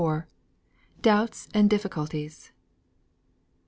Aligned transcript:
DOUBTS 1.03 1.47
AND 1.53 1.69
DIFFICULTIES. 1.69 2.49